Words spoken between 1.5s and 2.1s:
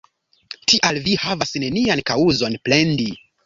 nenian